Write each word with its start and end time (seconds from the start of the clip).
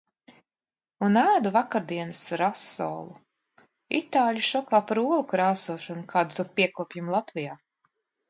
Un 1.07 1.17
ēdu 1.23 1.49
vakardienas 1.57 2.21
rasolu. 2.41 3.11
Itāļi 3.99 4.45
šokā 4.47 4.81
par 4.91 5.01
olu 5.03 5.19
krāsošanu, 5.35 6.07
kādu 6.15 6.39
to 6.39 6.47
piekopjam 6.61 7.13
Latvijā. 7.17 7.57